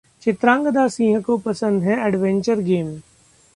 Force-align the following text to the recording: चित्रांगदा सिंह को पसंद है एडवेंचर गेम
चित्रांगदा 0.21 0.87
सिंह 0.87 1.19
को 1.21 1.37
पसंद 1.37 1.83
है 1.83 1.99
एडवेंचर 2.07 2.59
गेम 2.61 2.91